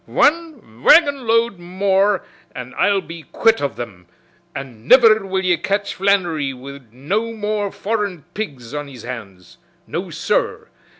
"Wan 0.07 0.81
wagonload 0.83 1.59
more 1.59 2.25
an, 2.55 2.73
I'll 2.75 3.01
be 3.01 3.21
quit 3.21 3.61
of 3.61 3.75
thim, 3.75 4.07
an' 4.55 4.87
niver 4.87 5.23
will 5.27 5.45
ye 5.45 5.57
catch 5.57 5.93
Flannery 5.93 6.55
wid 6.55 6.91
no 6.91 7.33
more 7.33 7.71
foreign 7.71 8.23
pigs 8.33 8.73
on 8.73 8.87
his 8.87 9.03
hands. 9.03 9.59
No, 9.85 10.09
sur! 10.09 10.69